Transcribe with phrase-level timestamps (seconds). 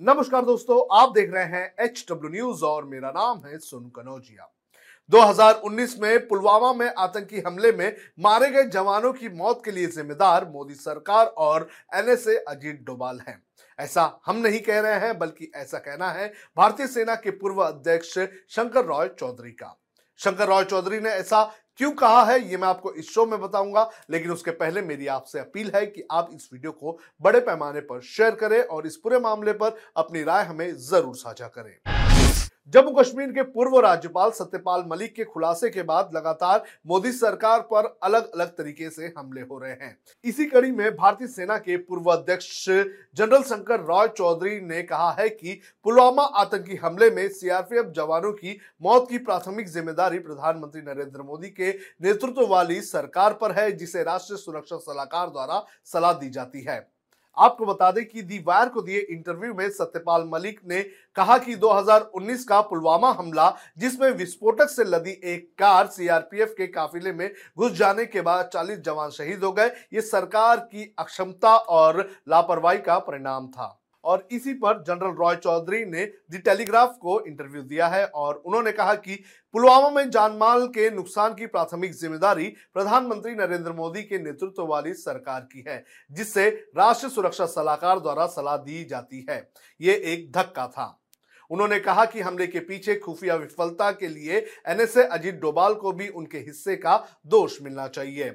[0.00, 4.48] नमस्कार दोस्तों, आप देख रहे हैं एच डब्ल्यू न्यूज़ और मेरा नाम है सुन कनौजिया।
[5.10, 10.48] 2019 में पुलवामा में आतंकी हमले में मारे गए जवानों की मौत के लिए जिम्मेदार
[10.48, 13.42] मोदी सरकार और एनएसए अजीत डोभाल हैं।
[13.78, 18.18] ऐसा हम नहीं कह रहे हैं, बल्कि ऐसा कहना है भारतीय सेना के पूर्व अध्यक्ष
[18.48, 19.76] शंकर रॉय चौधरी का।
[20.20, 21.42] शंकर रॉय चौधरी ने ऐसा
[21.78, 25.38] क्यों कहा है, ये मैं आपको इस शो में बताऊँगा, लेकिन उसके पहले मेरी आपसे
[25.38, 29.18] अपील है कि आप इस वीडियो को बड़े पैमाने पर शेयर करें और इस पूरे
[29.20, 31.91] मामले पर अपनी राय हमें ज़रूर साझा करें।
[32.68, 37.86] जम्मू कश्मीर के पूर्व राज्यपाल सत्यपाल मलिक के खुलासे के बाद लगातार मोदी सरकार पर
[38.02, 42.10] अलग अलग तरीके से हमले हो रहे हैं। इसी कड़ी में भारतीय सेना के पूर्व
[42.12, 48.32] अध्यक्ष जनरल शंकर रॉय चौधरी ने कहा है कि पुलवामा आतंकी हमले में सीआरपीएफ जवानों
[48.34, 51.70] की मौत की प्राथमिक ज़िम्मेदारी प्रधानमंत्री नरेंद्र मोदी के
[52.02, 56.80] नेतृत्व वाली सरकार पर है, जिसे राष्ट्रीय सुरक्षा सलाहकार द्वारा सलाह दी जाती है।
[57.36, 60.82] आपको बता दें कि दी वायर को दिए इंटरव्यू में सत्यपाल मलिक ने
[61.16, 67.12] कहा कि 2019 का पुलवामा हमला, जिसमें विस्फोटक से लदी एक कार सीआरपीएफ के काफिले
[67.12, 72.08] में घुस जाने के बाद 40 जवान शहीद हो गए, ये सरकार की अक्षमता और
[72.28, 77.62] लापरवाही का परिणाम था। और इसी पर जनरल रॉय चौधरी ने दी टेलीग्राफ को इंटरव्यू
[77.64, 79.22] दिया है और उन्होंने कहा कि
[79.54, 85.40] पुलवामा में जानमाल के नुकसान की प्राथमिक ज़िम्मेदारी प्रधानमंत्री नरेंद्र मोदी के नेतृत्व वाली सरकार
[85.52, 89.48] की है, जिससे राष्ट्रीय सुरक्षा सलाहकार द्वारा सलाह दी जाती है।
[89.80, 90.98] ये एक धक्का था।
[91.50, 94.38] उन्होंने कहा कि हमले के पीछे खुफिया विफलता के लिए
[94.68, 96.96] एनएसए अजीत डोभाल को भी उनके हिस्से का
[97.26, 98.30] दोष मिलना चाहिए।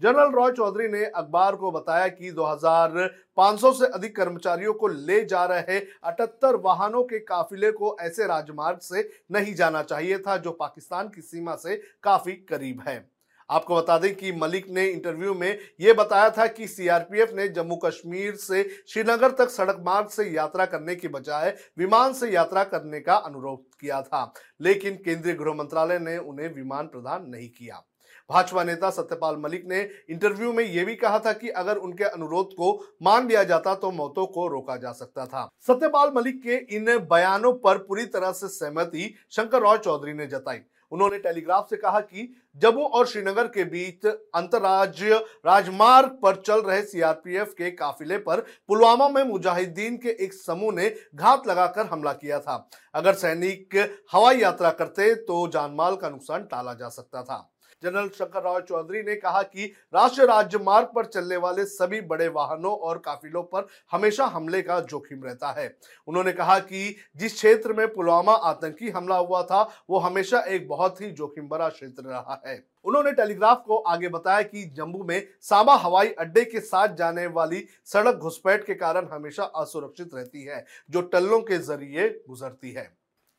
[0.00, 5.44] जनरल रॉय चौधरी ने अखबार को बताया कि 2500 से अधिक कर्मचारियों को ले जा
[5.44, 11.08] रहे अठहत्तर वाहनों के काफिले को ऐसे राजमार्ग से नहीं जाना चाहिए था जो पाकिस्तान
[11.08, 13.11] की सीमा से काफ़ी करीब है।
[13.52, 17.76] आपको बता दें कि मलिक ने इंटरव्यू में यह बताया था कि सीआरपीएफ ने जम्मू
[17.76, 23.00] कश्मीर से श्रीनगर तक सड़क मार्ग से यात्रा करने की बजाय विमान से यात्रा करने
[23.00, 27.82] का अनुरोध किया था, लेकिन केंद्रीय गृह मंत्रालय ने उन्हें विमान प्रदान नहीं किया।
[28.30, 29.80] भाजपा नेता सत्यपाल मलिक ने
[30.10, 33.90] इंटरव्यू में यह भी कहा था कि अगर उनके अनुरोध को मान लिया जाता तो
[33.92, 38.48] मौतों को रोका जा सकता था। सत्यपाल मलिक के इन बयानों पर पूरी तरह से
[38.50, 40.60] सहमति शंकर राव चौधरी ने जताई।
[40.92, 46.82] उन्होंने टेलीग्राफ से कहा कि जम्मू और श्रीनगर के बीच अंतर्राज्य राजमार्ग पर चल रहे
[46.82, 52.38] सीआरपीएफ के काफिले पर पुलवामा में मुजाहिदीन के एक समूह ने घात लगाकर हमला किया
[52.40, 53.76] था। अगर सैनिक
[54.12, 57.48] हवाई यात्रा करते तो जानमाल का नुकसान टाला जा सकता था।
[57.82, 62.72] जनरल शंकर राव चौधरी ने कहा कि राष्ट्रीय राजमार्ग पर चलने वाले सभी बड़े वाहनों
[62.72, 65.74] और काफिलों पर हमेशा हमले का जोखिम रहता है।
[66.08, 71.00] उन्होंने कहा कि जिस क्षेत्र में पुलवामा आतंकी हमला हुआ था, वो हमेशा एक बहुत
[71.00, 75.74] ही जोखिम भरा क्षेत्र रहा है। उन्होंने टेलीग्राफ को आगे बताया कि जम्मू में सामा
[75.74, 81.00] हवाई अड्डे के साथ जाने वाली सड़क घुसपैठ के कारण हमेशा असुरक्षित रहती है, जो
[81.02, 82.90] टल्लों के ज़रिए गुजरती है।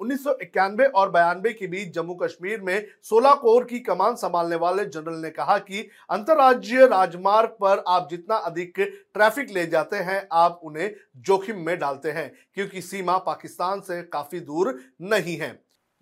[0.00, 4.56] उन्नीस सौ इक्यानवे और बयानबे के बीच जम्मू कश्मीर में 16 कोर की कमान संभालने
[4.56, 10.26] वाले जनरल ने कहा कि अंतर्राज्यीय राजमार्ग पर आप जितना अधिक ट्रैफ़िक ले जाते हैं,
[10.32, 15.58] आप उन्हें जोखिम में डालते हैं, क्योंकि सीमा पाकिस्तान से काफ़ी दूर नहीं है।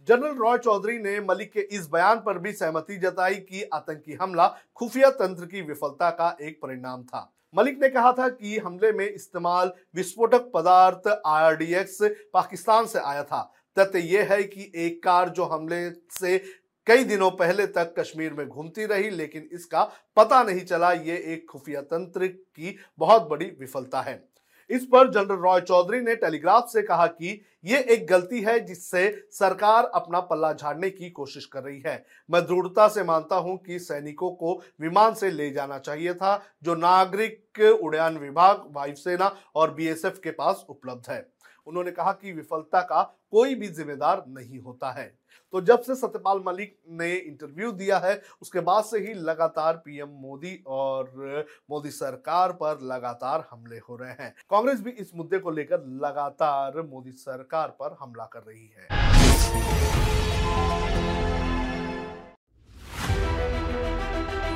[0.08, 4.48] जनरल रॉय चौधरी ने मलिक के इस बयान पर भी सहमति जताई कि आतंकी हमला
[4.76, 9.08] खुफिया तंत्र की विफलता का एक परिणाम था। मलिक ने कहा था कि हमले में
[9.08, 11.98] इस्तेमाल विस्फोटक पदार्थ आरडीएक्स
[12.32, 16.38] पाकिस्तान से आया था। तथ्य यह है कि एक कार जो हमले से
[16.86, 19.82] कई दिनों पहले तक कश्मीर में घूमती रही, लेकिन इसका
[20.16, 24.22] पता नहीं चला। ये एक खुफिया तंत्र की बहुत बड़ी विफलता है।
[24.70, 29.08] इस पर जनरल रॉय चौधरी ने टेलीग्राफ से कहा कि यह एक गलती है जिससे
[29.32, 33.78] सरकार अपना पल्ला झाड़ने की कोशिश कर रही है। मैं दृढ़ता से मानता हूँ कि
[33.78, 40.20] सैनिकों को विमान से ले जाना चाहिए था, जो नागरिक उड़ान विभाग, वायुसेना और बीएसएफ
[40.24, 41.26] के पास उपलब्ध है।
[41.66, 45.06] उन्होंने कहा कि विफलता का कोई भी जिम्मेदार नहीं होता है।
[45.52, 50.08] तो जब से सत्यपाल मलिक ने इंटरव्यू दिया है, उसके बाद से ही लगातार पीएम
[50.20, 55.50] मोदी और मोदी सरकार पर लगातार हमले हो रहे हैं। कांग्रेस भी इस मुद्दे को
[55.50, 58.88] लेकर लगातार मोदी सरकार पर हमला कर रही है।